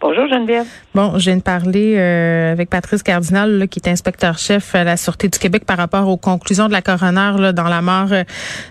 Bonjour 0.00 0.26
Geneviève. 0.28 0.64
Bon, 0.94 1.18
je 1.18 1.26
viens 1.26 1.36
de 1.36 1.42
parler 1.42 1.94
euh, 1.98 2.52
avec 2.52 2.70
Patrice 2.70 3.02
Cardinal, 3.02 3.58
là, 3.58 3.66
qui 3.66 3.80
est 3.84 3.88
inspecteur-chef 3.88 4.74
à 4.74 4.82
la 4.82 4.96
Sûreté 4.96 5.28
du 5.28 5.38
Québec 5.38 5.66
par 5.66 5.76
rapport 5.76 6.08
aux 6.08 6.16
conclusions 6.16 6.68
de 6.68 6.72
la 6.72 6.80
coroner 6.80 7.32
là, 7.38 7.52
dans 7.52 7.68
la 7.68 7.82
mort 7.82 8.10
euh, 8.10 8.24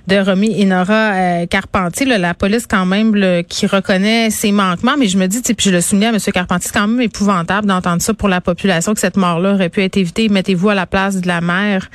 de 0.08 0.18
Romy 0.18 0.60
et 0.60 0.66
Nora 0.66 1.14
euh, 1.14 1.46
Carpentier. 1.46 2.08
Là, 2.08 2.18
la 2.18 2.34
police, 2.34 2.66
quand 2.66 2.88
même, 2.88 3.14
là, 3.14 3.44
qui 3.44 3.68
reconnaît 3.68 4.32
ses 4.32 4.52
manquements, 4.52 4.96
mais 4.98 5.06
je 5.06 5.20
me 5.20 5.28
dis, 5.28 5.42
puis 5.42 5.70
je 5.70 5.72
le 5.72 5.82
soulignais 5.82 6.08
à 6.08 6.10
M. 6.10 6.18
Carpentier, 6.34 6.72
c'est 6.74 6.80
quand 6.80 6.88
même 6.88 7.02
épouvantable 7.02 7.68
d'entendre 7.68 8.02
ça 8.02 8.16
pour 8.16 8.28
la 8.28 8.42
population, 8.42 8.96
que 8.96 9.00
cette 9.00 9.18
mort-là 9.18 9.54
aurait 9.54 9.70
pu 9.70 9.84
être 9.84 9.98
évitée. 9.98 10.30
Mettez-vous 10.30 10.70
à 10.70 10.76
la 10.76 10.88
place 10.88 11.22
de 11.22 11.28
la 11.28 11.42
mère, 11.42 11.90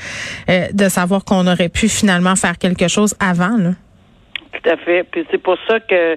euh, 0.48 0.68
de 0.72 0.88
savoir 0.88 1.24
qu'on 1.24 1.48
aurait 1.48 1.70
pu 1.70 1.88
finalement 1.88 2.36
faire 2.36 2.56
quelque 2.56 2.86
chose 2.86 3.16
avant. 3.18 3.56
Là. 3.56 3.70
Tout 4.52 4.70
à 4.70 4.76
fait. 4.76 5.02
Puis 5.10 5.26
c'est 5.32 5.42
pour 5.42 5.58
ça 5.66 5.80
que 5.80 6.16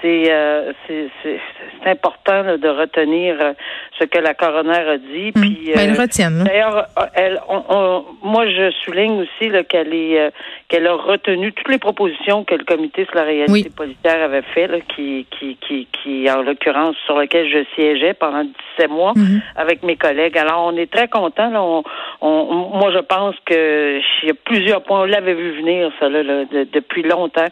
c'est 0.00 0.30
euh, 0.32 0.72
c'est 0.86 1.40
important 1.86 2.42
là, 2.42 2.56
de 2.56 2.68
retenir 2.68 3.36
euh, 3.40 3.52
ce 3.98 4.04
que 4.04 4.18
la 4.18 4.34
coroner 4.34 4.70
a 4.78 4.98
dit. 4.98 5.32
Hum. 5.34 5.42
Puis 5.42 5.72
Ben, 5.74 5.90
euh, 5.96 6.00
retiennent. 6.00 6.44
D'ailleurs, 6.44 6.86
euh, 6.98 7.02
elle, 7.14 7.40
on- 7.48 7.62
on- 7.68 8.04
moi, 8.22 8.46
je 8.46 8.70
souligne 8.84 9.22
aussi 9.22 9.50
qu'elle 9.68 9.94
est, 9.94 10.20
euh, 10.20 10.30
qu'elle 10.68 10.86
a 10.86 10.94
retenu 10.94 11.52
toutes 11.52 11.68
les 11.68 11.78
propositions 11.78 12.44
que 12.44 12.54
le 12.54 12.64
comité 12.64 13.04
sur 13.06 13.14
la 13.14 13.22
réalité 13.24 13.52
Oui. 13.52 13.68
policière 13.74 14.22
avait 14.22 14.42
fait, 14.54 14.66
là, 14.66 14.78
qui, 14.94 15.26
qui, 15.30 15.56
qui, 15.56 15.86
qui, 15.92 16.30
en 16.30 16.42
l'occurrence, 16.42 16.96
sur 17.06 17.18
lequel 17.18 17.48
je 17.48 17.64
siégeais 17.74 18.14
pendant 18.14 18.44
17 18.44 18.90
mois 18.90 19.12
Mhm. 19.16 19.40
avec 19.56 19.82
mes 19.82 19.96
collègues. 19.96 20.36
Alors, 20.38 20.64
on 20.66 20.76
est 20.76 20.90
très 20.92 21.08
contents. 21.08 21.50
Là, 21.50 21.62
on, 21.62 21.82
on- 22.20 22.68
moi, 22.78 22.90
je 22.92 22.98
pense 23.00 23.34
que 23.46 23.98
il 24.22 24.28
y 24.28 24.30
a 24.30 24.34
plusieurs 24.44 24.82
points. 24.82 25.00
On 25.02 25.04
l'avait 25.04 25.34
vu 25.34 25.52
venir, 25.52 25.90
ça, 25.98 26.08
là, 26.08 26.22
là, 26.22 26.44
de- 26.44 26.68
depuis 26.72 27.02
longtemps. 27.02 27.46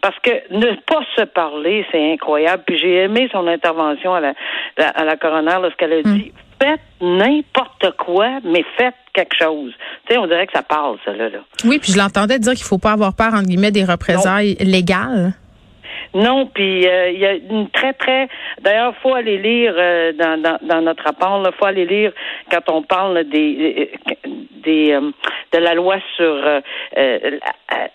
Parce 0.00 0.18
que 0.20 0.30
ne 0.50 0.72
pas 0.86 1.02
se 1.16 1.22
parler, 1.22 1.84
c'est 1.92 2.12
incroyable. 2.12 2.64
Puis 2.66 2.78
j'ai 2.78 2.96
aimé 3.04 3.28
son 3.30 3.46
intervention 3.46 4.14
à 4.14 4.20
la, 4.20 4.34
à 4.78 5.04
la 5.04 5.16
coroner 5.16 5.58
lorsqu'elle 5.60 5.92
a 5.92 6.02
dit 6.02 6.32
faites 6.62 6.80
n'importe 7.00 7.96
quoi, 7.98 8.40
mais 8.44 8.64
faites 8.76 8.94
quelque 9.12 9.34
chose. 9.36 9.72
Tu 10.06 10.14
sais, 10.14 10.18
on 10.18 10.26
dirait 10.26 10.46
que 10.46 10.52
ça 10.52 10.62
parle, 10.62 10.96
ça, 11.04 11.12
là. 11.12 11.28
là. 11.28 11.38
Oui, 11.64 11.78
puis 11.78 11.92
je 11.92 11.98
l'entendais 11.98 12.38
dire 12.38 12.52
qu'il 12.54 12.64
faut 12.64 12.78
pas 12.78 12.92
avoir 12.92 13.14
peur, 13.14 13.34
entre 13.34 13.46
guillemets, 13.46 13.72
des 13.72 13.84
représailles 13.84 14.54
légales. 14.60 15.32
Non, 16.14 16.46
puis 16.46 16.86
euh, 16.86 17.10
il 17.10 17.18
y 17.18 17.26
a 17.26 17.34
une 17.34 17.70
très 17.70 17.94
très. 17.94 18.28
D'ailleurs, 18.60 18.94
faut 19.02 19.14
aller 19.14 19.38
lire 19.38 19.74
euh, 19.76 20.12
dans, 20.12 20.40
dans, 20.40 20.58
dans 20.62 20.82
notre 20.82 21.04
rapport. 21.04 21.42
Il 21.44 21.52
faut 21.58 21.64
aller 21.64 21.86
lire 21.86 22.12
quand 22.50 22.68
on 22.68 22.82
parle 22.82 23.24
des 23.24 23.90
euh, 24.06 24.28
des 24.64 24.92
euh, 24.92 25.10
de 25.52 25.58
la 25.58 25.74
loi 25.74 25.96
sur 26.16 26.24
euh, 26.24 26.60
euh, 26.96 27.18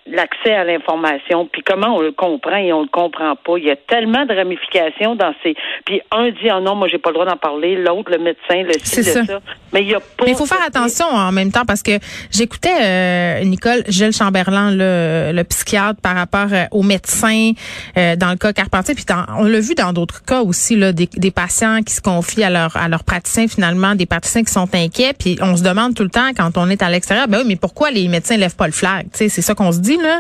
l'accès 0.05 0.53
à 0.53 0.63
l'information, 0.63 1.47
puis 1.51 1.61
comment 1.63 1.95
on 1.95 2.01
le 2.01 2.11
comprend 2.11 2.55
et 2.57 2.71
on 2.73 2.81
le 2.81 2.87
comprend 2.87 3.35
pas. 3.35 3.57
Il 3.57 3.65
y 3.65 3.71
a 3.71 3.75
tellement 3.75 4.25
de 4.25 4.33
ramifications 4.35 5.15
dans 5.15 5.33
ces. 5.43 5.55
Puis 5.85 6.01
un 6.11 6.29
dit 6.29 6.49
ah 6.49 6.59
non, 6.59 6.75
moi 6.75 6.87
j'ai 6.87 6.97
pas 6.97 7.09
le 7.09 7.15
droit 7.15 7.25
d'en 7.25 7.37
parler. 7.37 7.75
L'autre, 7.75 8.11
le 8.11 8.19
médecin, 8.19 8.63
le 8.63 8.73
ci, 8.83 9.03
ça. 9.03 9.25
ça. 9.25 9.39
Mais 9.73 9.81
il 9.81 9.89
y 9.89 9.95
a 9.95 9.99
pas. 9.99 10.25
Mais 10.25 10.31
il 10.31 10.35
faut 10.37 10.45
faire 10.45 10.63
attention 10.65 11.05
en 11.07 11.31
même 11.31 11.51
temps 11.51 11.65
parce 11.65 11.83
que 11.83 11.91
j'écoutais 12.31 12.69
euh, 12.81 13.43
Nicole 13.43 13.83
Gilles 13.87 14.13
Chamberlain, 14.13 14.71
le, 14.71 15.31
le 15.33 15.43
psychiatre, 15.43 15.99
par 16.01 16.15
rapport 16.15 16.47
euh, 16.51 16.65
aux 16.71 16.83
médecins 16.83 17.51
euh, 17.97 18.15
dans 18.15 18.29
le 18.29 18.37
cas 18.37 18.53
Carpentier. 18.53 18.95
Puis 18.95 19.05
dans- 19.05 19.25
on 19.39 19.43
l'a 19.43 19.59
vu 19.59 19.75
dans 19.75 19.93
d'autres 19.93 20.23
cas 20.23 20.41
aussi, 20.41 20.75
là, 20.75 20.91
des, 20.93 21.07
des 21.15 21.31
patients 21.31 21.81
qui 21.85 21.93
se 21.93 22.01
confient 22.01 22.43
à 22.43 22.49
leur 22.49 22.75
à 22.77 22.87
leurs 22.87 23.03
praticiens 23.03 23.47
finalement, 23.47 23.95
des 23.95 24.05
praticiens 24.05 24.43
qui 24.43 24.51
sont 24.51 24.67
inquiets. 24.73 25.13
Puis 25.17 25.37
on 25.41 25.55
se 25.57 25.63
demande 25.63 25.95
tout 25.95 26.03
le 26.03 26.09
temps 26.09 26.29
quand 26.35 26.56
on 26.57 26.69
est 26.69 26.81
à 26.81 26.89
l'extérieur, 26.89 27.27
ben 27.27 27.39
oui, 27.39 27.43
mais 27.47 27.55
pourquoi 27.55 27.91
les 27.91 28.07
médecins 28.07 28.37
lèvent 28.37 28.55
pas 28.55 28.67
le 28.67 28.73
flag? 28.73 29.07
C'est 29.13 29.29
ça 29.29 29.55
qu'on 29.55 29.71
se 29.71 29.79
dit 29.79 29.97
là. 29.97 30.19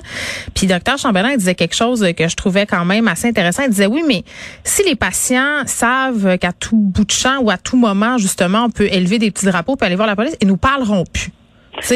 Puis 0.53 0.67
docteur 0.67 0.97
Chamberlain 0.97 1.31
il 1.31 1.37
disait 1.37 1.55
quelque 1.55 1.75
chose 1.75 2.05
que 2.15 2.27
je 2.27 2.35
trouvais 2.35 2.65
quand 2.65 2.85
même 2.85 3.07
assez 3.07 3.27
intéressant. 3.27 3.63
Il 3.63 3.69
disait 3.69 3.87
oui, 3.87 4.03
mais 4.07 4.23
si 4.63 4.83
les 4.83 4.95
patients 4.95 5.63
savent 5.65 6.37
qu'à 6.37 6.53
tout 6.53 6.77
bout 6.77 7.05
de 7.05 7.11
champ 7.11 7.39
ou 7.41 7.49
à 7.49 7.57
tout 7.57 7.77
moment 7.77 8.17
justement 8.17 8.65
on 8.65 8.69
peut 8.69 8.87
élever 8.91 9.19
des 9.19 9.31
petits 9.31 9.45
drapeaux 9.45 9.75
puis 9.75 9.85
aller 9.85 9.95
voir 9.95 10.07
la 10.07 10.15
police, 10.15 10.35
ils 10.41 10.47
nous 10.47 10.57
parleront 10.57 11.03
plus. 11.11 11.31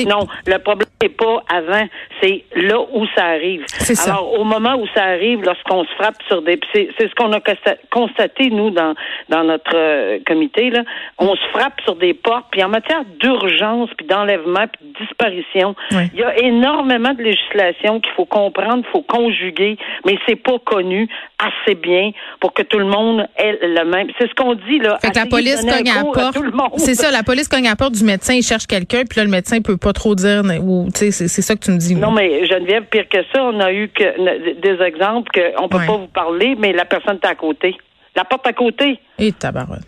Non, 0.07 0.27
le 0.45 0.57
problème 0.59 0.87
n'est 1.01 1.09
pas 1.09 1.43
avant, 1.49 1.87
c'est 2.21 2.43
là 2.55 2.79
où 2.93 3.05
ça 3.15 3.25
arrive. 3.25 3.63
Ça. 3.67 4.11
Alors, 4.11 4.39
au 4.39 4.43
moment 4.43 4.75
où 4.75 4.85
ça 4.95 5.03
arrive, 5.03 5.41
lorsqu'on 5.43 5.83
se 5.83 5.89
frappe 5.95 6.15
sur 6.27 6.41
des... 6.41 6.59
C'est 6.73 6.89
ce 6.99 7.13
qu'on 7.15 7.31
a 7.33 7.39
consta- 7.39 7.77
constaté, 7.91 8.49
nous, 8.49 8.69
dans, 8.69 8.93
dans 9.29 9.43
notre 9.43 9.75
euh, 9.75 10.19
comité. 10.25 10.69
Là. 10.69 10.83
On 11.17 11.35
se 11.35 11.47
frappe 11.51 11.81
sur 11.83 11.95
des 11.95 12.13
portes, 12.13 12.45
puis 12.51 12.63
en 12.63 12.69
matière 12.69 13.03
d'urgence, 13.19 13.89
puis 13.97 14.05
d'enlèvement, 14.05 14.65
puis 14.67 14.87
de 14.89 15.05
disparition, 15.05 15.75
Oui. 15.91 16.03
il 16.13 16.19
y 16.19 16.23
a 16.23 16.37
énormément 16.39 17.13
de 17.13 17.23
législation 17.23 17.99
qu'il 17.99 18.13
faut 18.13 18.25
comprendre, 18.25 18.83
qu'il 18.83 18.91
faut 18.91 19.01
conjuguer, 19.01 19.77
mais 20.05 20.17
c'est 20.27 20.35
pas 20.35 20.59
connu 20.59 21.07
assez 21.39 21.75
bien 21.75 22.11
pour 22.39 22.53
que 22.53 22.61
tout 22.61 22.77
le 22.79 22.85
monde 22.85 23.27
ait 23.37 23.57
le 23.61 23.83
même... 23.85 24.07
C'est 24.19 24.29
ce 24.29 24.35
qu'on 24.35 24.53
dit, 24.53 24.79
là. 24.79 24.97
Fait 25.01 25.11
que 25.11 25.19
la 25.19 25.25
police 25.25 25.61
cogne 25.61 25.89
à 25.89 25.95
la 25.95 26.03
porte. 26.03 26.79
C'est 26.79 26.95
ça, 26.95 27.11
la 27.11 27.23
police 27.23 27.47
cogne 27.47 27.67
à 27.67 27.71
la 27.71 27.75
porte 27.75 27.93
du 27.93 28.03
médecin, 28.03 28.33
il 28.35 28.43
cherche 28.43 28.67
quelqu'un, 28.67 29.03
puis 29.09 29.17
là 29.17 29.23
le 29.23 29.29
médecin 29.31 29.61
peut 29.61 29.70
pas 29.77 29.93
trop 29.93 30.15
dire 30.15 30.43
ou 30.61 30.87
c'est 30.93 31.11
ça 31.11 31.55
que 31.55 31.59
tu 31.65 31.71
me 31.71 31.77
dis. 31.77 31.95
Non, 31.95 32.11
mais 32.11 32.45
Geneviève, 32.47 32.83
pire 32.89 33.07
que 33.09 33.17
ça, 33.33 33.43
on 33.43 33.59
a 33.59 33.71
eu 33.71 33.89
que 33.89 34.61
des 34.61 34.83
exemples 34.83 35.29
qu'on 35.31 35.67
peut 35.69 35.77
Ouais. 35.77 35.85
pas 35.87 35.97
vous 35.97 36.07
parler, 36.07 36.55
mais 36.59 36.73
la 36.73 36.85
personne 36.85 37.17
est 37.21 37.27
à 37.27 37.35
côté. 37.35 37.75
La 38.15 38.23
porte 38.25 38.45
à 38.47 38.53
côté. 38.53 38.99
Et 39.19 39.31
tabarouette. 39.31 39.81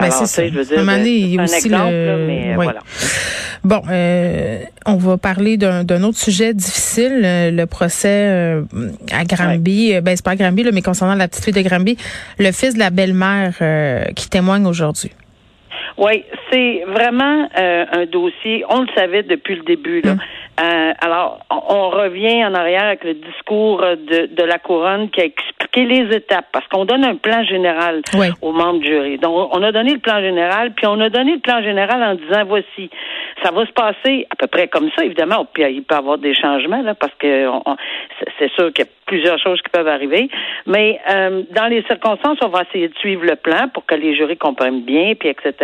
Ben, 0.00 0.10
c'est 0.12 0.26
ça. 0.26 0.46
je 0.46 0.52
veux 0.54 0.64
dire, 0.64 0.78
un 0.78 0.86
un 1.40 1.44
aussi 1.44 1.56
exemple, 1.56 1.90
le- 1.90 2.06
là, 2.06 2.16
mais, 2.24 2.48
oui. 2.56 2.64
voilà. 2.64 2.78
Bon, 3.64 3.82
euh, 3.90 4.60
on 4.86 4.94
va 4.94 5.16
parler 5.16 5.56
d'un 5.56 6.02
autre 6.04 6.18
sujet 6.18 6.54
difficile, 6.54 7.20
euh, 7.24 7.50
le 7.50 7.66
procès 7.66 8.08
euh, 8.08 8.62
à 9.12 9.24
Granby. 9.24 9.94
Euh, 9.96 10.00
Ben 10.00 10.14
c'est 10.14 10.24
pas 10.24 10.30
à 10.32 10.36
Granby, 10.36 10.62
là, 10.62 10.70
mais 10.72 10.82
concernant 10.82 11.16
la 11.16 11.26
petite 11.26 11.44
fille 11.44 11.52
de 11.52 11.68
Granby, 11.68 11.96
le 12.38 12.52
fils 12.52 12.74
de 12.74 12.78
la 12.78 12.90
belle-mère 12.90 13.54
euh, 13.60 14.04
qui 14.14 14.28
témoigne 14.28 14.66
aujourd'hui. 14.66 15.10
Oui, 15.98 16.24
c'est 16.50 16.84
vraiment 16.86 17.48
euh, 17.58 17.84
un 17.90 18.06
dossier, 18.06 18.64
on 18.68 18.82
le 18.82 18.88
savait 18.94 19.24
depuis 19.24 19.56
le 19.56 19.64
début. 19.64 20.00
Là. 20.00 20.14
Mm. 20.14 20.20
Euh, 20.60 20.92
alors, 21.00 21.38
on, 21.50 21.74
on 21.76 21.88
revient 21.90 22.44
en 22.44 22.54
arrière 22.54 22.84
avec 22.84 23.04
le 23.04 23.14
discours 23.14 23.80
de, 23.80 24.26
de 24.26 24.42
la 24.42 24.58
couronne 24.58 25.08
qui 25.10 25.20
a 25.20 25.24
expliqué 25.24 25.84
les 25.84 26.16
étapes, 26.16 26.46
parce 26.52 26.66
qu'on 26.68 26.84
donne 26.84 27.04
un 27.04 27.14
plan 27.16 27.44
général 27.44 28.02
Oui. 28.14 28.26
aux 28.42 28.52
membres 28.52 28.80
du 28.80 28.88
jury. 28.88 29.18
Donc, 29.18 29.54
on 29.56 29.62
a 29.62 29.70
donné 29.72 29.92
le 29.92 30.00
plan 30.00 30.20
général, 30.20 30.72
puis 30.74 30.86
on 30.86 30.98
a 31.00 31.10
donné 31.10 31.34
le 31.34 31.40
plan 31.40 31.62
général 31.62 32.02
en 32.02 32.14
disant, 32.16 32.44
voici, 32.46 32.90
ça 33.42 33.52
va 33.52 33.64
se 33.66 33.72
passer 33.72 34.26
à 34.30 34.36
peu 34.36 34.48
près 34.48 34.66
comme 34.68 34.90
ça, 34.96 35.04
évidemment. 35.04 35.46
Puis 35.52 35.62
il 35.70 35.82
peut 35.84 35.94
y 35.94 35.98
avoir 35.98 36.18
des 36.18 36.34
changements, 36.34 36.82
là, 36.82 36.94
parce 36.94 37.14
que 37.18 37.46
on- 37.46 37.62
on- 37.64 37.76
c'est- 38.38 38.48
sûr 38.56 38.72
qu'il 38.72 38.86
y 38.86 38.88
a 38.88 38.90
plusieurs 39.06 39.38
choses 39.38 39.60
qui 39.62 39.68
peuvent 39.70 39.86
arriver. 39.86 40.28
Mais 40.66 40.98
euh, 41.10 41.42
dans 41.52 41.66
les 41.66 41.82
circonstances, 41.82 42.38
on 42.42 42.48
va 42.48 42.62
essayer 42.68 42.88
de 42.88 42.94
suivre 42.96 43.24
le 43.24 43.36
plan 43.36 43.68
pour 43.72 43.86
que 43.86 43.94
les 43.94 44.16
jurys 44.16 44.36
comprennent 44.38 44.82
bien, 44.82 45.14
puis 45.14 45.28
etc. 45.28 45.54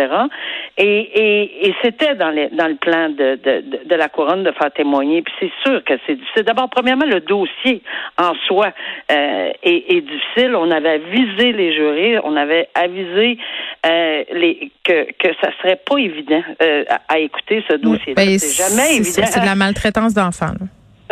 Et, 0.77 0.85
et, 0.85 1.67
et 1.67 1.75
c'était 1.83 2.15
dans, 2.15 2.29
les, 2.29 2.47
dans 2.49 2.67
le 2.67 2.75
plan 2.75 3.09
de, 3.09 3.35
de, 3.35 3.61
de, 3.61 3.79
de 3.89 3.95
la 3.95 4.07
couronne 4.07 4.43
de 4.43 4.51
faire 4.51 4.71
témoigner. 4.85 5.21
Puis 5.23 5.33
c'est 5.39 5.51
sûr 5.69 5.83
que 5.83 5.93
c'est 6.05 6.15
difficile. 6.15 6.43
D'abord, 6.43 6.69
premièrement, 6.69 7.05
le 7.05 7.19
dossier 7.21 7.81
en 8.17 8.33
soi 8.47 8.67
euh, 9.11 9.51
est, 9.63 9.83
est 9.95 10.01
difficile. 10.01 10.55
On 10.55 10.69
avait 10.71 10.89
avisé 11.01 11.51
les 11.51 11.73
jurys, 11.75 12.19
on 12.23 12.35
avait 12.35 12.69
avisé 12.75 13.37
euh, 13.85 14.23
les, 14.33 14.71
que, 14.83 15.11
que 15.13 15.33
ça 15.41 15.49
serait 15.61 15.79
pas 15.89 15.97
évident 15.97 16.41
euh, 16.61 16.83
à, 16.89 17.13
à 17.15 17.17
écouter 17.19 17.63
ce 17.69 17.75
dossier-là. 17.77 18.15
Ben, 18.15 18.37
c'est 18.37 18.63
jamais 18.63 18.95
évident. 18.97 19.25
C'est 19.27 19.41
de 19.41 19.45
la 19.45 19.55
maltraitance 19.55 20.13
d'enfants. 20.13 20.53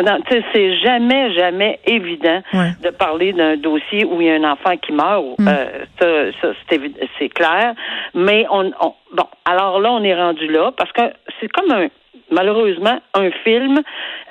Non, 0.04 0.18
c'est 0.52 0.76
jamais, 0.78 1.32
jamais 1.34 1.78
évident 1.86 2.42
Ouais. 2.52 2.70
de 2.82 2.90
parler 2.90 3.32
d'un 3.32 3.56
dossier 3.56 4.04
où 4.04 4.20
il 4.20 4.26
y 4.26 4.30
a 4.30 4.34
un 4.34 4.44
enfant 4.52 4.76
qui 4.76 4.90
meurt. 4.92 5.24
Mm. 5.38 5.46
Euh, 5.48 6.32
ça, 6.42 6.48
ça 6.68 6.76
c'est 7.18 7.28
clair. 7.28 7.74
Mais 8.12 8.44
on, 8.50 8.72
on- 8.80 8.94
bon, 9.12 9.26
alors 9.44 9.78
là, 9.80 9.92
on 9.92 10.02
est 10.02 10.14
rendu 10.16 10.48
là 10.48 10.72
parce 10.76 10.90
que 10.90 11.02
c'est 11.40 11.46
comme 11.48 11.70
un, 11.70 11.86
malheureusement, 12.30 12.98
un 13.14 13.30
film 13.44 13.80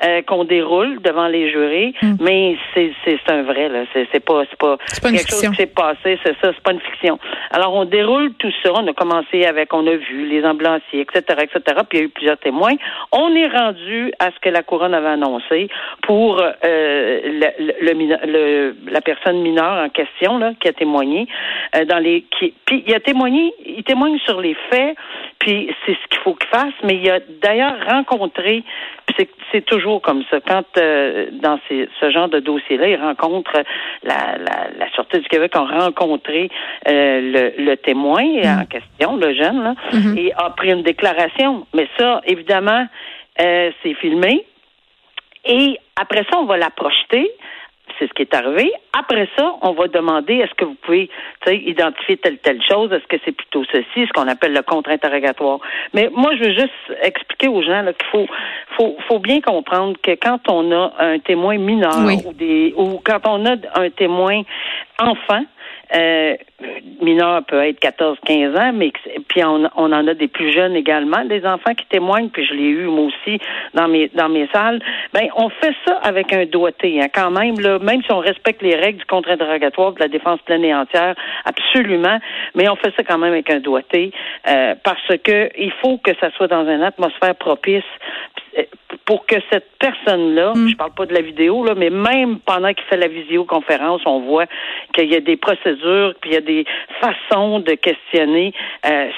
euh, 0.05 0.21
qu'on 0.23 0.43
déroule 0.43 1.01
devant 1.01 1.27
les 1.27 1.49
jurés, 1.51 1.93
mais 2.19 2.57
c'est 2.73 2.91
un 3.29 3.43
vrai 3.43 3.69
là. 3.69 3.83
C'est 3.93 4.07
c'est 4.11 4.19
pas 4.23 4.43
c'est 4.49 4.57
pas, 4.59 4.77
quelque 5.11 5.29
chose 5.29 5.41
qui 5.49 5.55
s'est 5.55 5.67
passé. 5.67 6.19
C'est 6.25 6.35
ça, 6.41 6.51
c'est 6.53 6.63
pas 6.63 6.71
une 6.73 6.79
fiction. 6.81 7.19
Alors 7.51 7.73
on 7.75 7.85
déroule 7.85 8.33
tout 8.35 8.51
ça. 8.63 8.71
On 8.73 8.87
a 8.87 8.93
commencé 8.93 9.45
avec, 9.45 9.73
on 9.73 9.85
a 9.87 9.95
vu 9.95 10.25
les 10.27 10.43
ambulanciers, 10.45 11.01
etc., 11.01 11.21
etc. 11.43 11.81
Puis 11.89 11.97
il 11.97 11.99
y 11.99 12.01
a 12.01 12.05
eu 12.05 12.09
plusieurs 12.09 12.37
témoins. 12.37 12.73
On 13.11 13.33
est 13.35 13.47
rendu 13.47 14.11
à 14.19 14.31
ce 14.31 14.39
que 14.39 14.49
la 14.49 14.63
couronne 14.63 14.93
avait 14.93 15.09
annoncé 15.09 15.69
pour 16.03 16.41
euh, 16.41 16.51
le, 17.23 17.47
le- 17.81 17.93
le- 18.25 18.75
la 18.91 19.01
personne 19.01 19.41
mineure 19.41 19.83
en 19.85 19.89
question 19.89 20.37
là 20.37 20.53
qui 20.59 20.67
a 20.67 20.73
témoigné 20.73 21.27
euh, 21.75 21.85
dans 21.85 21.99
les 21.99 22.25
qui 22.39 22.53
puis 22.65 22.83
il 22.87 22.93
a 22.93 22.99
témoigné 22.99 23.53
il 23.65 23.83
témoigne 23.83 24.17
sur 24.25 24.41
les 24.41 24.55
faits 24.69 24.95
puis 25.43 25.69
c'est 25.85 25.91
ce 25.91 26.07
qu'il 26.09 26.19
faut 26.23 26.35
qu'il 26.35 26.49
fasse. 26.49 26.73
Mais 26.83 26.95
il 26.95 27.09
a 27.09 27.19
d'ailleurs 27.41 27.75
rencontré, 27.85 28.63
c'est 29.51 29.65
toujours 29.65 30.01
comme 30.01 30.23
ça. 30.31 30.39
Quand 30.39 30.63
euh, 30.77 31.27
dans 31.33 31.59
ces, 31.67 31.89
ce 31.99 32.09
genre 32.11 32.29
de 32.29 32.39
dossier-là, 32.39 32.87
il 32.87 32.95
rencontre 32.95 33.51
la, 34.03 34.37
la, 34.37 34.69
la 34.77 34.91
Sûreté 34.93 35.19
du 35.19 35.27
Québec 35.27 35.51
a 35.55 35.65
rencontré 35.65 36.49
euh, 36.87 37.51
le, 37.57 37.63
le, 37.63 37.75
témoin 37.75 38.23
mm. 38.23 38.61
en 38.61 38.65
question, 38.65 39.17
le 39.17 39.33
jeune, 39.33 39.61
là, 39.63 39.75
mm-hmm. 39.91 40.17
et 40.17 40.33
a 40.33 40.49
pris 40.51 40.71
une 40.71 40.83
déclaration. 40.83 41.67
Mais 41.73 41.89
ça, 41.99 42.21
évidemment, 42.25 42.87
euh, 43.41 43.71
c'est 43.83 43.93
filmé. 43.95 44.45
Et 45.45 45.77
après 45.99 46.25
ça, 46.31 46.39
on 46.39 46.45
va 46.45 46.55
la 46.55 46.69
projeter 46.69 47.29
c'est 47.99 48.07
ce 48.07 48.13
qui 48.13 48.23
est 48.23 48.33
arrivé. 48.33 48.71
Après 48.97 49.27
ça, 49.37 49.53
on 49.61 49.71
va 49.71 49.87
demander 49.87 50.35
est-ce 50.35 50.53
que 50.55 50.65
vous 50.65 50.77
pouvez 50.81 51.09
identifier 51.47 52.17
telle 52.17 52.37
telle 52.37 52.61
chose, 52.61 52.91
est-ce 52.91 53.07
que 53.07 53.17
c'est 53.25 53.31
plutôt 53.31 53.63
ceci, 53.71 54.07
ce 54.07 54.13
qu'on 54.13 54.27
appelle 54.27 54.53
le 54.53 54.61
contre-interrogatoire. 54.61 55.59
Mais 55.93 56.09
moi, 56.13 56.35
je 56.35 56.43
veux 56.43 56.53
juste 56.53 57.01
expliquer 57.01 57.47
aux 57.47 57.61
gens 57.61 57.83
qu'il 57.85 58.07
faut, 58.11 58.27
faut, 58.77 58.95
faut 59.07 59.19
bien 59.19 59.41
comprendre 59.41 59.97
que 60.01 60.11
quand 60.11 60.39
on 60.49 60.71
a 60.71 60.93
un 60.99 61.19
témoin 61.19 61.57
mineur 61.57 62.05
ou 62.25 62.33
des 62.33 62.73
ou 62.77 62.99
quand 63.03 63.19
on 63.25 63.45
a 63.45 63.55
un 63.75 63.89
témoin 63.89 64.41
enfant, 64.99 65.43
euh, 65.95 66.35
mineur 67.01 67.43
peut 67.45 67.61
être 67.61 67.79
14-15 67.79 68.57
ans, 68.57 68.71
mais 68.73 68.91
puis 69.27 69.43
on, 69.43 69.69
on, 69.75 69.91
en 69.91 70.07
a 70.07 70.13
des 70.13 70.27
plus 70.27 70.51
jeunes 70.51 70.75
également, 70.75 71.23
des 71.25 71.45
enfants 71.45 71.73
qui 71.75 71.85
témoignent, 71.87 72.29
puis 72.29 72.45
je 72.45 72.53
l'ai 72.53 72.63
eu 72.63 72.85
moi 72.85 73.05
aussi 73.05 73.39
dans 73.73 73.87
mes 73.87 74.09
dans 74.15 74.29
mes 74.29 74.47
salles. 74.47 74.81
Ben 75.13 75.27
on 75.35 75.49
fait 75.49 75.75
ça 75.85 75.97
avec 75.97 76.33
un 76.33 76.45
doigté, 76.45 76.99
hein, 77.01 77.07
quand 77.13 77.31
même 77.31 77.59
là, 77.59 77.77
même 77.83 78.01
si 78.03 78.12
on 78.12 78.19
respecte 78.19 78.62
les 78.62 78.75
règles 78.75 79.00
du 79.00 79.06
contre-interrogatoire 79.06 79.94
de 79.94 80.00
la 80.00 80.07
défense 80.07 80.39
pleine 80.41 80.63
et 80.63 80.74
entière, 80.74 81.15
absolument, 81.45 82.19
mais 82.56 82.68
on 82.69 82.75
fait 82.75 82.94
ça 82.95 83.03
quand 83.03 83.18
même 83.18 83.33
avec 83.33 83.50
un 83.50 83.59
doigté 83.59 84.12
euh, 84.47 84.75
parce 84.83 85.18
que 85.24 85.50
il 85.57 85.71
faut 85.81 85.97
que 85.97 86.12
ça 86.19 86.31
soit 86.31 86.47
dans 86.47 86.68
une 86.68 86.83
atmosphère 86.83 87.35
propice 87.35 87.83
pour 89.13 89.27
que 89.27 89.36
cette 89.51 89.68
personne-là, 89.77 90.54
mm. 90.56 90.69
je 90.69 90.75
parle 90.75 90.94
pas 90.95 91.06
de 91.06 91.13
la 91.13 91.21
vidéo, 91.21 91.63
là, 91.63 91.75
mais 91.75 91.92
même 91.92 92.39
pendant 92.39 92.74
qu'il 92.74 92.83
fait 92.86 92.98
la 92.98 93.07
visioconférence, 93.07 94.01
on 94.07 94.21
voit 94.21 94.48
qu'il 94.95 95.06
y 95.06 95.15
a 95.15 95.19
des 95.19 95.38
procédures, 95.38 96.15
puis 96.19 96.31
il 96.31 96.33
y 96.33 96.38
a 96.38 96.42
des 96.42 96.65
façons 97.00 97.60
de 97.60 97.74
questionner. 97.74 98.54
Euh, 98.88 99.10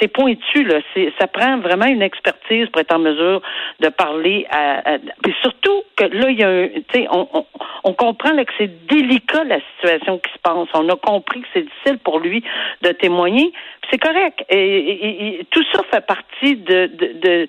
c'est 0.00 0.08
pointu 0.08 0.64
là. 0.64 0.80
Ça 1.20 1.28
prend 1.28 1.58
vraiment 1.58 1.86
une 1.86 2.02
expertise 2.02 2.66
pour 2.70 2.80
être 2.80 2.92
en 2.92 2.98
mesure 2.98 3.40
de 3.78 3.88
parler. 3.88 4.46
À, 4.50 4.94
à 4.94 4.98
puis 5.22 5.34
surtout 5.42 5.82
que 5.96 6.04
là, 6.04 6.30
il 6.30 6.40
y 6.40 6.42
a 6.42 6.48
un, 6.48 6.68
tu 6.68 6.82
sais, 6.92 7.06
on, 7.10 7.28
on, 7.32 7.46
on, 7.84 7.92
comprend 7.92 8.32
là, 8.32 8.44
que 8.44 8.52
c'est 8.58 8.86
délicat 8.86 9.44
la 9.44 9.60
situation 9.76 10.18
qui 10.18 10.32
se 10.32 10.38
passe. 10.38 10.68
On 10.74 10.88
a 10.88 10.96
compris 10.96 11.42
que 11.42 11.46
c'est 11.54 11.62
difficile 11.62 11.98
pour 11.98 12.18
lui 12.18 12.42
de 12.82 12.90
témoigner. 12.90 13.52
C'est 13.90 13.98
correct. 13.98 14.44
Et, 14.50 15.46
tout 15.50 15.64
ça 15.72 15.82
fait 15.90 16.04
partie 16.06 16.56
de, 16.56 16.86
de, 16.86 17.12
de 17.20 17.46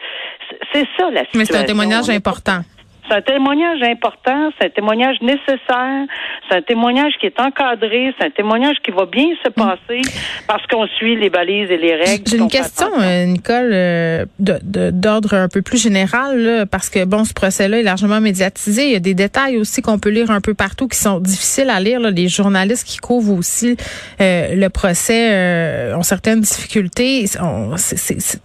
c'est 0.74 0.88
ça 0.98 1.10
la 1.12 1.26
situation. 1.26 1.39
Mais 1.40 1.46
c'est 1.46 1.58
un 1.58 1.64
témoignage 1.64 2.10
important. 2.10 2.62
C'est 3.10 3.16
un 3.16 3.22
témoignage 3.22 3.82
important, 3.82 4.52
c'est 4.60 4.68
un 4.68 4.70
témoignage 4.70 5.16
nécessaire, 5.22 6.06
c'est 6.48 6.58
un 6.58 6.62
témoignage 6.62 7.14
qui 7.20 7.26
est 7.26 7.40
encadré, 7.40 8.14
c'est 8.20 8.28
un 8.28 8.30
témoignage 8.30 8.76
qui 8.84 8.92
va 8.92 9.06
bien 9.08 9.30
se 9.44 9.50
passer 9.50 10.02
parce 10.48 10.68
qu'on 10.68 10.86
suit 10.86 11.16
les 11.16 11.32
balises 11.32 11.72
et 11.72 11.78
les 11.78 11.96
règles. 11.96 12.30
J'ai 12.30 12.38
une 12.38 12.50
question, 12.50 12.88
euh, 13.00 13.26
Nicole, 13.26 13.72
euh, 13.74 14.26
d'ordre 14.38 15.34
un 15.34 15.48
peu 15.48 15.64
plus 15.64 15.82
général, 15.82 16.68
parce 16.70 16.92
que 16.92 17.04
bon, 17.06 17.24
ce 17.24 17.34
procès-là 17.34 17.80
est 17.80 17.84
largement 17.84 18.22
médiatisé. 18.22 18.86
Il 18.86 18.92
y 18.92 18.96
a 18.96 19.00
des 19.00 19.16
détails 19.16 19.58
aussi 19.58 19.82
qu'on 19.82 19.98
peut 19.98 20.10
lire 20.10 20.30
un 20.30 20.42
peu 20.42 20.54
partout 20.54 20.88
qui 20.88 21.00
sont 21.00 21.20
difficiles 21.20 21.72
à 21.72 21.80
lire. 21.80 22.00
Les 22.02 22.28
journalistes 22.28 22.86
qui 22.86 22.98
couvrent 22.98 23.34
aussi 23.34 23.76
euh, 24.22 24.54
le 24.54 24.70
procès 24.70 25.96
ont 25.96 26.04
certaines 26.04 26.42
difficultés. 26.42 27.26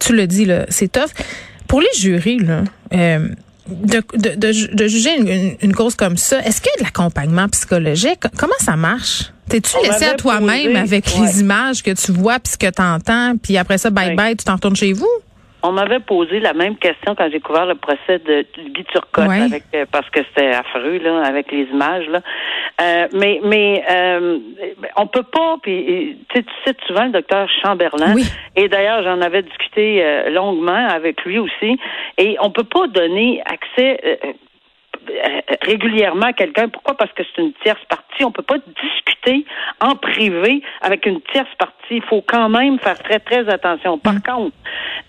tu 0.00 0.17
le 0.17 0.26
dis, 0.26 0.49
c'est 0.70 0.91
tough. 0.91 1.12
Pour 1.69 1.81
les 1.81 1.88
jurys, 1.99 2.38
là, 2.38 2.62
de, 3.69 4.02
de, 4.14 4.75
de, 4.75 4.88
juger 4.88 5.56
une, 5.62 5.75
cause 5.75 5.94
comme 5.94 6.17
ça, 6.17 6.41
est-ce 6.41 6.61
qu'il 6.61 6.70
y 6.73 6.75
a 6.75 6.79
de 6.81 6.85
l'accompagnement 6.85 7.49
psychologique? 7.49 8.20
Comment 8.37 8.55
ça 8.61 8.76
marche? 8.76 9.32
T'es-tu 9.49 9.76
laissé 9.82 10.05
à 10.05 10.14
toi-même 10.14 10.76
avec 10.76 11.06
les 11.17 11.41
images 11.41 11.82
que 11.82 11.91
tu 11.91 12.12
vois 12.12 12.38
puis 12.38 12.52
ce 12.52 12.58
que 12.58 12.70
tu 12.70 12.82
entends, 12.82 13.37
puis 13.43 13.56
après 13.56 13.79
ça, 13.79 13.91
bye 13.91 14.14
bye, 14.14 14.37
tu 14.37 14.44
t'en 14.44 14.55
retournes 14.55 14.76
chez 14.76 14.93
vous? 14.93 15.08
On 15.66 15.72
m'avait 15.72 16.00
posé 16.00 16.40
la 16.40 16.52
même 16.52 16.76
question 16.76 17.14
quand 17.14 17.26
j'ai 17.32 17.40
couvert 17.40 17.64
le 17.64 17.75
procès 17.75 18.19
de, 18.19 18.44
Guy 18.69 18.84
Turcotte 18.84 19.31
avec 19.31 19.62
euh, 19.75 19.87
parce 19.90 20.08
que 20.11 20.20
c'était 20.28 20.50
affreux 20.55 20.99
là 20.99 21.22
avec 21.25 21.50
les 21.50 21.62
images 21.72 22.06
là. 22.08 22.20
Euh, 22.82 23.08
mais 23.14 23.40
mais 23.43 23.82
euh, 23.90 24.38
on 24.96 25.06
peut 25.06 25.22
pas 25.22 25.56
puis 25.62 26.19
tu 26.28 26.44
sais 26.66 26.76
souvent 26.87 27.05
le 27.05 27.12
docteur 27.12 27.49
Chamberlain. 27.62 28.14
Et 28.56 28.69
d'ailleurs 28.69 29.02
j'en 29.05 29.22
avais 29.22 29.43
discuté 29.43 30.05
euh, 30.05 30.28
longuement 30.28 30.87
avec 30.87 31.25
lui 31.25 31.38
aussi. 31.38 31.78
Et 32.19 32.37
on 32.40 32.50
peut 32.50 32.64
pas 32.64 32.87
donner 32.87 33.43
accès 33.46 34.37
régulièrement 35.62 36.27
à 36.27 36.33
quelqu'un. 36.33 36.69
Pourquoi? 36.69 36.97
Parce 36.97 37.12
que 37.12 37.23
c'est 37.25 37.43
une 37.43 37.53
tierce 37.62 37.83
partie. 37.89 38.25
On 38.25 38.33
peut 38.33 38.43
pas 38.43 38.59
discuter 38.59 39.45
en 39.81 39.97
privé 39.97 40.62
avec 40.81 41.06
une 41.06 41.21
tierce 41.33 41.53
partie. 41.59 41.75
Il 41.91 42.03
faut 42.03 42.23
quand 42.23 42.49
même 42.49 42.79
faire 42.79 42.99
très, 43.03 43.19
très 43.19 43.49
attention. 43.49 43.99
Par 43.99 44.15
mm. 44.15 44.23
contre, 44.23 44.56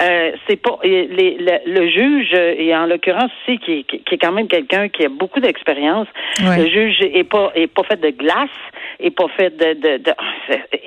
euh, 0.01 0.31
c'est 0.47 0.61
pas 0.61 0.77
les, 0.83 1.37
le, 1.65 1.89
juge, 1.89 2.33
et 2.33 2.75
en 2.75 2.85
l'occurrence 2.85 3.31
aussi, 3.41 3.57
qui, 3.59 3.83
qui, 3.85 4.01
est 4.11 4.17
quand 4.17 4.31
même 4.31 4.47
quelqu'un 4.47 4.89
qui 4.89 5.05
a 5.05 5.09
beaucoup 5.09 5.39
d'expérience, 5.39 6.07
le 6.39 6.67
juge 6.67 7.01
est 7.01 7.23
pas 7.23 7.51
est 7.55 7.67
pas 7.67 7.83
fait 7.83 7.99
de 7.99 8.09
glace, 8.09 8.49
est 8.99 9.11
pas 9.11 9.27
fait 9.37 9.55
de, 9.55 9.73
de, 9.73 9.97
de 10.03 10.13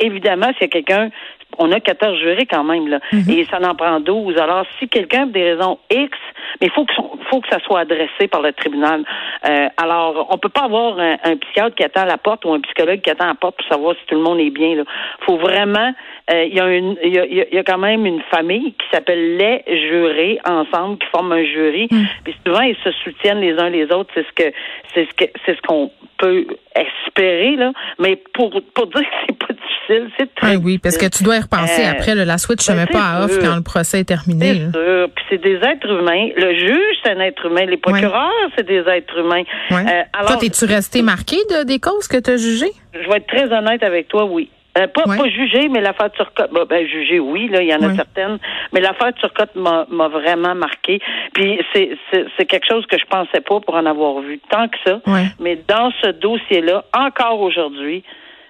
évidemment, 0.01 0.49
s'il 0.55 0.63
y 0.63 0.65
a 0.65 0.69
quelqu'un 0.69 1.11
on 1.59 1.73
a 1.73 1.81
14 1.81 2.19
jurés 2.19 2.47
quand 2.47 2.65
même, 2.65 2.89
là. 2.89 3.00
Mhm. 3.12 3.31
Et 3.31 3.45
ça 3.47 3.59
en 3.62 3.75
prend 3.75 4.00
12. 4.00 4.37
Alors, 4.39 4.65
si 4.79 4.89
quelqu'un 4.89 5.23
a 5.23 5.27
des 5.27 5.55
raisons 5.55 5.79
X, 5.91 6.17
mais 6.61 6.69
il 6.69 6.71
faut 6.71 6.85
que, 6.85 6.93
faut 7.31 7.41
que 7.41 7.49
ça 7.49 7.59
soit 7.61 7.81
adressé 7.81 8.29
par 8.29 8.43
le 8.43 8.53
tribunal. 8.53 9.05
Euh, 9.49 9.69
alors, 9.77 10.27
on 10.31 10.39
peut 10.39 10.49
pas 10.49 10.65
avoir 10.65 10.99
un, 10.99 11.37
psychiatre 11.37 11.75
qui 11.75 11.85
attend 11.85 12.03
à 12.03 12.06
la 12.06 12.19
porte 12.19 12.45
ou 12.45 12.53
un 12.53 12.61
psychologue 12.61 13.00
qui 13.00 13.11
attend 13.11 13.25
à 13.25 13.29
la 13.29 13.35
porte 13.35 13.56
pour 13.56 13.69
savoir 13.69 13.95
si 13.95 14.06
tout 14.06 14.15
le 14.15 14.23
monde 14.23 14.41
est 14.41 14.50
bien. 14.50 14.71
Il 14.71 14.85
faut 15.25 15.37
vraiment... 15.37 15.93
Euh, 16.31 16.45
il 16.45 16.55
y, 16.55 16.61
a 16.61 16.69
une, 16.69 16.97
y, 17.03 17.19
a, 17.19 17.25
y 17.27 17.59
a 17.59 17.62
quand 17.62 17.79
même 17.79 18.05
une 18.05 18.21
famille 18.31 18.73
qui 18.73 18.87
s'appelle 18.93 19.39
les 19.39 19.65
jurés 19.67 20.39
ensemble, 20.47 20.99
qui 20.99 21.06
forment 21.09 21.33
un 21.33 21.45
jury. 21.45 21.89
Mhm. 21.91 22.06
Puis 22.25 22.37
souvent, 22.47 22.61
ils 22.61 22.77
se 22.85 22.91
soutiennent 22.93 23.41
les 23.41 23.59
uns 23.59 23.71
les 23.71 23.91
autres. 23.93 24.11
C'est 24.15 24.27
ce 24.27 24.33
que 24.33 24.53
c'est 24.95 25.06
ce 25.06 25.15
que 25.15 25.25
c'est 25.47 25.56
ce 25.56 25.62
qu'on 25.62 25.91
peut 26.19 26.47
espérer, 26.75 27.56
là. 27.56 27.73
Mais 27.99 28.17
pour, 28.35 28.50
pour 28.75 28.87
dire 28.89 29.03
que 29.03 29.17
c'est 29.27 29.39
pas 29.39 29.55
difficile, 29.55 29.78
c'est 30.19 30.35
très 30.35 30.56
oui, 30.56 30.62
oui, 30.64 30.79
parce 30.79 30.99
que 30.99 31.06
tu 31.06 31.25
dois 31.25 31.37
y 31.37 31.40
repenser 31.40 31.82
euh, 31.82 31.93
après. 31.93 32.14
la 32.14 32.38
switch 32.38 32.62
se 32.62 32.73
ben, 32.73 32.79
met 32.79 32.87
pas 32.87 33.02
à 33.02 33.25
off 33.25 33.38
quand 33.40 33.56
le 33.56 33.62
procès 33.62 34.00
est 34.00 34.05
terminé. 34.05 34.55
C'est 34.55 34.79
sûr. 34.79 35.08
Puis 35.14 35.25
c'est 35.31 35.43
des 35.43 35.56
êtres 35.56 35.90
humains. 35.90 36.29
Le 36.37 36.55
juge, 36.58 36.96
c'est 37.02 37.12
un 37.12 37.20
être 37.20 37.46
humain. 37.46 37.64
Les 37.64 37.76
procureurs, 37.76 38.31
c'est 38.56 38.67
des 38.67 38.81
êtres 38.81 39.19
humains. 39.19 39.44
Euh, 39.73 40.02
alors, 40.12 40.38
toi, 40.38 40.38
es-tu 40.42 40.64
resté 40.64 41.02
marqué 41.02 41.37
de, 41.50 41.64
des 41.64 41.78
causes 41.78 42.09
que 42.09 42.18
tu 42.18 42.30
as 42.30 42.37
jugées? 42.37 42.73
Je 42.92 43.09
vais 43.09 43.16
être 43.16 43.26
très 43.26 43.52
honnête 43.52 43.83
avec 43.83 44.09
toi, 44.09 44.25
oui. 44.25 44.50
Euh, 44.78 44.87
pas, 44.87 45.04
pas 45.04 45.28
jugé, 45.28 45.68
mais 45.68 45.80
l'affaire 45.80 46.11
Turcotte, 46.12 46.52
ben, 46.52 46.64
ben 46.64 46.87
jugé, 46.87 47.18
oui, 47.18 47.49
là, 47.49 47.62
il 47.62 47.68
y 47.68 47.75
en 47.75 47.83
a 47.83 47.95
certaines, 47.97 48.38
mais 48.73 48.80
l'affaire 48.80 49.12
Turcotte 49.14 49.57
m'a 49.57 50.09
vraiment 50.09 50.54
marqué. 50.54 51.00
Puis 51.33 51.61
c'est 51.73 52.47
quelque 52.47 52.66
chose 52.68 52.87
que 52.87 52.99
je 52.99 53.04
pensais 53.07 53.40
pas 53.40 53.61
pour 53.61 53.75
en 53.75 53.87
avoir 53.87 54.21
vu 54.21 54.40
tant 54.50 54.68
que 54.68 54.76
ça. 54.85 55.00
Mais 55.40 55.59
dans 55.66 55.90
ce 56.02 56.11
dossier-là, 56.11 56.85
encore 56.92 57.40
aujourd'hui, 57.40 58.04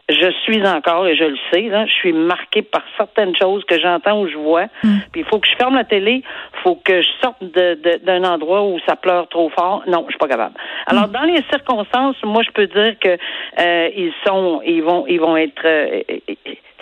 je 0.08 0.30
suis 0.42 0.66
encore, 0.66 1.06
et 1.06 1.16
je 1.16 1.24
le 1.24 1.36
sais, 1.52 1.62
là, 1.68 1.84
je 1.86 1.92
suis 1.92 2.12
marquée 2.12 2.62
par 2.62 2.82
certaines 2.96 3.36
choses 3.36 3.64
que 3.64 3.78
j'entends 3.78 4.22
ou 4.22 4.28
je 4.28 4.36
vois. 4.36 4.64
Mm. 4.82 4.98
Puis 5.12 5.20
il 5.20 5.24
faut 5.24 5.38
que 5.38 5.46
je 5.46 5.54
ferme 5.56 5.74
la 5.74 5.84
télé, 5.84 6.22
il 6.24 6.60
faut 6.62 6.76
que 6.76 7.02
je 7.02 7.08
sorte 7.20 7.42
d'un 7.42 8.24
endroit 8.24 8.64
où 8.64 8.78
ça 8.86 8.96
pleure 8.96 9.28
trop 9.28 9.50
fort. 9.50 9.82
Non, 9.86 10.04
je 10.06 10.12
suis 10.12 10.18
pas 10.18 10.28
capable. 10.28 10.54
Alors, 10.86 11.08
mm. 11.08 11.12
dans 11.12 11.22
les 11.24 11.42
circonstances, 11.50 12.16
moi, 12.24 12.42
je 12.42 12.50
peux 12.52 12.66
dire 12.66 12.98
que 12.98 13.18
euh, 13.58 13.90
ils 13.96 14.12
sont, 14.26 14.62
ils 14.64 14.82
vont, 14.82 15.06
ils 15.06 15.20
vont 15.20 15.36
être, 15.36 15.62
euh, 15.64 16.02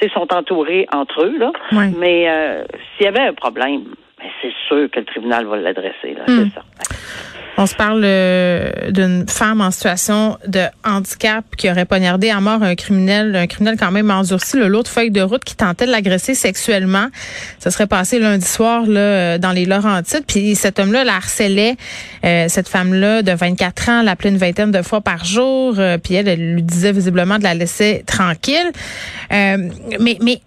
ils 0.02 0.10
sont 0.10 0.32
entourés 0.32 0.86
entre 0.92 1.24
eux, 1.24 1.36
là. 1.38 1.52
Mais 1.98 2.28
euh, 2.28 2.64
s'il 2.96 3.06
y 3.06 3.08
avait 3.08 3.26
un 3.26 3.34
problème, 3.34 3.84
ben, 4.18 4.28
c'est 4.40 4.52
sûr 4.68 4.88
que 4.90 5.00
le 5.00 5.04
tribunal 5.04 5.46
va 5.46 5.56
l'adresser, 5.56 6.14
là, 6.14 6.24
c'est 6.26 6.54
ça. 6.54 6.62
On 7.58 7.64
se 7.64 7.74
parle 7.74 8.02
euh, 8.04 8.90
d'une 8.90 9.26
femme 9.26 9.62
en 9.62 9.70
situation 9.70 10.36
de 10.46 10.64
handicap 10.84 11.42
qui 11.56 11.70
aurait 11.70 11.86
poignardé 11.86 12.28
à 12.28 12.38
mort 12.40 12.62
un 12.62 12.74
criminel, 12.74 13.34
un 13.34 13.46
criminel 13.46 13.78
quand 13.78 13.90
même 13.90 14.10
endurci, 14.10 14.58
le 14.58 14.68
l'autre 14.68 14.90
feuille 14.90 15.10
de 15.10 15.22
route 15.22 15.42
qui 15.42 15.56
tentait 15.56 15.86
de 15.86 15.90
l'agresser 15.90 16.34
sexuellement. 16.34 17.06
Ça 17.58 17.70
serait 17.70 17.86
passé 17.86 18.18
lundi 18.18 18.44
soir 18.44 18.84
là 18.86 19.38
dans 19.38 19.52
les 19.52 19.64
Laurentides. 19.64 20.24
Puis 20.26 20.54
cet 20.54 20.78
homme-là 20.78 21.04
la 21.04 21.16
harcelait, 21.16 21.76
euh, 22.24 22.46
cette 22.48 22.68
femme-là 22.68 23.22
de 23.22 23.32
24 23.32 23.88
ans, 23.88 24.02
l'appelait 24.02 24.30
une 24.30 24.36
vingtaine 24.36 24.70
de 24.70 24.82
fois 24.82 25.00
par 25.00 25.24
jour. 25.24 25.76
Euh, 25.78 25.96
puis 25.96 26.12
elle, 26.12 26.28
elle 26.28 26.54
lui 26.56 26.62
disait 26.62 26.92
visiblement 26.92 27.38
de 27.38 27.44
la 27.44 27.54
laisser 27.54 28.04
tranquille. 28.06 28.70
mais 29.30 30.18
mais 30.20 30.40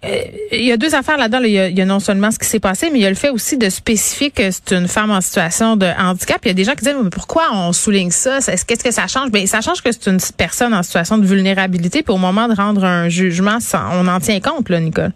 il 0.52 0.64
y 0.64 0.70
a 0.70 0.76
deux 0.76 0.94
affaires 0.94 1.18
là-dedans. 1.18 1.40
Il, 1.42 1.50
y 1.50 1.82
a 1.82 1.84
non 1.84 1.98
seulement 1.98 2.30
ce 2.30 2.38
qui 2.38 2.46
s'est 2.46 2.60
passé, 2.60 2.88
mais 2.92 3.00
il 3.00 3.02
y 3.02 3.06
a 3.06 3.10
le 3.10 3.16
fait 3.16 3.30
aussi 3.30 3.56
de 3.56 3.68
spécifier 3.68 4.30
que 4.30 4.50
c'est 4.52 4.72
une 4.72 4.86
femme 4.86 5.10
en 5.10 5.20
situation 5.20 5.74
de 5.74 5.86
handicap. 5.98 6.38
Il 6.44 6.48
y 6.48 6.50
a 6.52 6.54
des 6.54 6.64
gens 6.64 6.74
qui 6.74 6.84
disent 6.84 6.99
mais 7.02 7.10
pourquoi 7.10 7.44
on 7.52 7.72
souligne 7.72 8.10
ça? 8.10 8.38
Qu'est-ce 8.40 8.84
que 8.84 8.90
ça 8.90 9.06
change? 9.06 9.30
Bien, 9.30 9.46
ça 9.46 9.60
change 9.60 9.82
que 9.82 9.92
c'est 9.92 10.10
une 10.10 10.18
personne 10.36 10.74
en 10.74 10.82
situation 10.82 11.18
de 11.18 11.26
vulnérabilité, 11.26 12.02
puis 12.02 12.14
au 12.14 12.18
moment 12.18 12.48
de 12.48 12.54
rendre 12.54 12.84
un 12.84 13.08
jugement, 13.08 13.58
on 13.92 14.08
en 14.08 14.20
tient 14.20 14.40
compte, 14.40 14.68
là, 14.68 14.80
Nicole. 14.80 15.12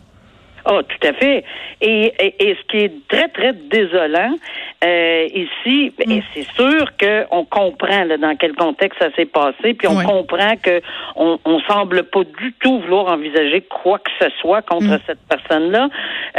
Oh, 0.67 0.81
tout 0.83 1.07
à 1.07 1.13
fait. 1.13 1.45
Et, 1.83 2.15
et, 2.19 2.57
ce 2.57 2.67
qui 2.69 2.85
est 2.85 2.93
très, 3.09 3.29
très 3.29 3.53
désolant 3.53 4.35
euh, 4.83 5.27
ici, 5.35 5.93
mm. 6.07 6.21
c'est 6.33 6.47
sûr 6.55 6.87
qu'on 6.99 7.45
comprend 7.45 8.05
là, 8.05 8.17
dans 8.17 8.35
quel 8.37 8.55
contexte 8.55 8.99
ça 8.99 9.09
s'est 9.15 9.27
passé, 9.27 9.75
puis 9.75 9.87
on 9.87 10.03
comprend 10.03 10.57
que 10.63 10.81
on, 11.17 11.39
on 11.45 11.61
semble 11.61 12.05
pas 12.05 12.25
du 12.25 12.55
tout 12.61 12.81
vouloir 12.81 13.09
envisager 13.09 13.61
quoi 13.63 13.99
que 13.99 14.11
ce 14.19 14.31
soit 14.41 14.63
contre 14.63 14.87
mm. 14.87 15.01
cette 15.07 15.19
personne-là, 15.29 15.89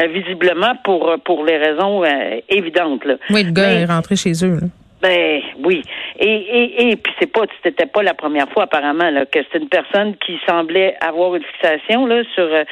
euh, 0.02 0.08
visiblement 0.08 0.74
pour 0.84 1.16
pour 1.24 1.46
les 1.46 1.58
raisons 1.58 2.04
euh, 2.04 2.40
évidentes. 2.50 3.06
Là. 3.06 3.16
Oui, 3.30 3.44
le 3.44 3.52
gars 3.52 3.74
est 3.74 3.86
rentré 3.86 4.16
chez 4.16 4.34
eux. 4.44 4.60
Là. 4.62 4.68
Ben 5.06 5.42
oui. 5.64 5.84
Et, 6.18 6.26
et, 6.26 6.90
et 6.90 6.96
puis 6.96 7.14
c'est 7.20 7.32
pas 7.32 7.44
c'était 7.64 7.86
pas 7.86 8.02
la 8.02 8.16
première 8.16 8.50
fois 8.50 8.64
apparemment 8.64 9.12
là, 9.12 9.28
que 9.28 9.40
c'est 9.52 9.60
une 9.60 9.70
personne 9.70 10.16
qui 10.18 10.40
semblait 10.48 10.96
avoir 11.00 11.36
une 11.36 11.44
fixation 11.44 12.08
là 12.08 12.24
sur 12.34 12.44
euh, 12.44 12.64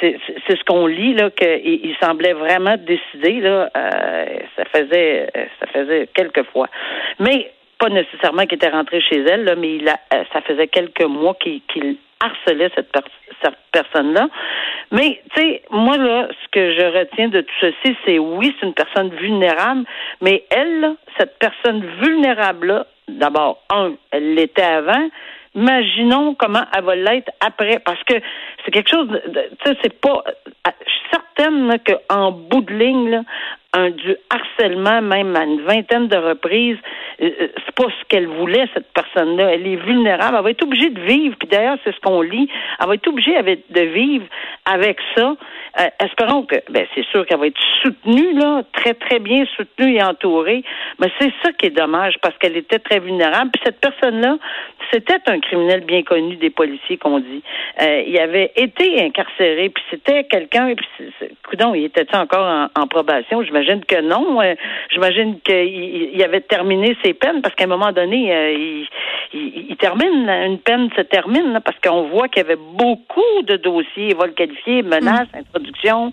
c'est, 0.00 0.18
ce 0.48 0.64
qu'on 0.64 0.88
lit 0.88 1.14
là 1.14 1.30
qu'il 1.30 1.60
il 1.64 1.96
semblait 2.02 2.32
vraiment 2.32 2.76
décider 2.76 3.40
là 3.40 3.70
euh, 3.76 4.24
ça 4.56 4.64
faisait 4.64 5.28
ça 5.60 5.66
faisait 5.68 6.08
quelques 6.12 6.42
fois. 6.50 6.68
Mais 7.20 7.52
pas 7.78 7.88
nécessairement 7.88 8.46
qu'il 8.46 8.56
était 8.56 8.70
rentré 8.70 9.00
chez 9.00 9.20
elle, 9.20 9.44
là, 9.44 9.54
mais 9.54 9.76
il 9.76 9.88
a, 9.88 9.98
euh, 10.14 10.24
ça 10.32 10.40
faisait 10.40 10.68
quelques 10.68 11.04
mois 11.04 11.34
qu'il, 11.34 11.60
qu'il 11.62 11.96
harcelait 12.20 12.70
cette, 12.74 12.90
cette 13.42 13.56
personne-là. 13.72 14.28
Mais, 14.92 15.20
tu 15.34 15.40
sais, 15.40 15.62
moi, 15.70 15.96
là, 15.96 16.28
ce 16.30 16.48
que 16.50 16.74
je 16.74 16.98
retiens 16.98 17.28
de 17.28 17.40
tout 17.40 17.54
ceci, 17.60 17.96
c'est 18.04 18.18
oui, 18.18 18.54
c'est 18.58 18.66
une 18.66 18.74
personne 18.74 19.10
vulnérable, 19.14 19.84
mais 20.20 20.44
elle, 20.50 20.94
cette 21.18 21.38
personne 21.38 21.84
vulnérable-là, 22.02 22.86
d'abord, 23.08 23.62
un, 23.70 23.94
elle 24.10 24.34
l'était 24.34 24.62
avant, 24.62 25.08
imaginons 25.54 26.34
comment 26.34 26.64
elle 26.76 26.84
va 26.84 26.94
l'être 26.94 27.30
après, 27.40 27.80
parce 27.80 28.02
que 28.04 28.14
c'est 28.64 28.70
quelque 28.70 28.90
chose, 28.90 29.08
tu 29.32 29.40
sais, 29.64 29.78
c'est 29.82 30.00
pas, 30.00 30.22
je 30.66 30.90
suis 30.90 31.00
certaine 31.10 31.78
qu'en 31.84 32.30
bout 32.32 32.62
de 32.62 32.72
ligne, 32.72 33.10
là, 33.10 33.22
du 33.90 34.16
harcèlement, 34.30 35.02
même 35.02 35.36
à 35.36 35.44
une 35.44 35.60
vingtaine 35.62 36.08
de 36.08 36.16
reprises, 36.16 36.78
euh, 37.22 37.30
euh, 37.40 37.48
c'est 37.64 37.74
pas 37.74 37.90
ce 37.90 38.04
qu'elle 38.08 38.26
voulait, 38.26 38.66
cette 38.74 38.92
personne-là. 38.92 39.52
Elle 39.52 39.66
est 39.66 39.76
vulnérable. 39.76 40.36
Elle 40.38 40.44
va 40.44 40.50
être 40.50 40.62
obligée 40.62 40.90
de 40.90 41.00
vivre, 41.00 41.36
puis 41.38 41.48
d'ailleurs, 41.48 41.78
c'est 41.84 41.94
ce 41.94 42.00
qu'on 42.00 42.22
lit. 42.22 42.48
Elle 42.80 42.86
va 42.86 42.94
être 42.94 43.08
obligée 43.08 43.36
de 43.42 43.80
vivre 43.80 44.26
avec 44.64 44.98
ça. 45.14 45.36
Euh, 45.80 45.88
espérons 46.02 46.44
que, 46.44 46.56
ben, 46.70 46.86
c'est 46.94 47.04
sûr 47.06 47.26
qu'elle 47.26 47.38
va 47.38 47.48
être 47.48 47.60
soutenue, 47.82 48.32
là, 48.34 48.62
très, 48.72 48.94
très 48.94 49.18
bien 49.18 49.44
soutenue 49.56 49.96
et 49.96 50.02
entourée. 50.02 50.62
Mais 50.98 51.08
c'est 51.20 51.32
ça 51.42 51.52
qui 51.52 51.66
est 51.66 51.76
dommage, 51.76 52.14
parce 52.22 52.36
qu'elle 52.38 52.56
était 52.56 52.78
très 52.78 52.98
vulnérable. 52.98 53.50
Puis 53.52 53.62
cette 53.64 53.80
personne-là, 53.80 54.38
c'était 54.90 55.20
un 55.26 55.40
criminel 55.40 55.80
bien 55.80 56.02
connu 56.02 56.36
des 56.36 56.50
policiers, 56.50 56.96
qu'on 56.96 57.18
dit. 57.18 57.42
il 57.80 58.18
avait 58.18 58.52
été 58.56 59.02
incarcéré, 59.02 59.68
puis 59.68 59.84
c'était 59.90 60.24
quelqu'un, 60.24 60.74
puis, 60.74 61.12
coudon, 61.48 61.74
il 61.74 61.84
était 61.84 62.14
encore 62.16 62.46
en, 62.46 62.80
en 62.80 62.86
probation? 62.86 63.42
J'imagine 63.42 63.65
que 63.86 64.00
non. 64.00 64.40
J'imagine 64.90 65.40
qu'il 65.40 66.22
avait 66.22 66.40
terminé 66.40 66.96
ses 67.04 67.14
peines, 67.14 67.42
parce 67.42 67.54
qu'à 67.54 67.64
un 67.64 67.68
moment 67.68 67.92
donné, 67.92 68.54
il, 68.54 68.88
il, 69.32 69.76
termine, 69.76 70.28
une 70.28 70.58
peine 70.58 70.88
se 70.96 71.02
termine, 71.02 71.60
parce 71.64 71.78
qu'on 71.80 72.08
voit 72.08 72.28
qu'il 72.28 72.42
y 72.42 72.46
avait 72.46 72.56
beaucoup 72.56 73.42
de 73.42 73.56
dossiers, 73.56 74.14
vol 74.14 74.32
qualifié, 74.34 74.82
menaces, 74.82 75.28
mm. 75.34 75.38
introduction, 75.38 76.12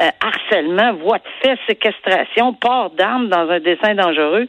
euh, 0.00 0.08
harcèlement, 0.20 0.94
voie 0.94 1.18
de 1.18 1.24
fait, 1.42 1.58
séquestration, 1.68 2.54
port 2.54 2.90
d'armes 2.90 3.28
dans 3.28 3.48
un 3.48 3.60
dessin 3.60 3.94
dangereux. 3.94 4.46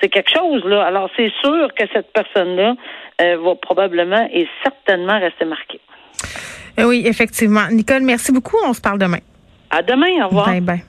C'est 0.00 0.08
quelque 0.08 0.30
chose, 0.30 0.64
là. 0.64 0.84
Alors, 0.84 1.08
c'est 1.16 1.32
sûr 1.42 1.68
que 1.74 1.84
cette 1.92 2.12
personne-là 2.12 2.74
euh, 3.20 3.36
va 3.38 3.54
probablement 3.54 4.28
et 4.32 4.46
certainement 4.62 5.18
rester 5.18 5.44
marquée. 5.44 5.80
Euh, 6.78 6.84
oui, 6.84 7.04
effectivement. 7.06 7.66
Nicole, 7.70 8.02
merci 8.02 8.32
beaucoup. 8.32 8.56
On 8.66 8.72
se 8.72 8.80
parle 8.80 8.98
demain. 8.98 9.20
À 9.70 9.82
demain. 9.82 10.24
Au 10.24 10.28
revoir. 10.28 10.46
Bye 10.46 10.60
bye. 10.60 10.84